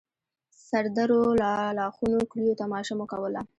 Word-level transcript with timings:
سردرو، 0.67 1.21
لاښونو، 1.77 2.19
کليو 2.31 2.59
تماشه 2.61 2.93
مو 2.97 3.05
کوله. 3.11 3.41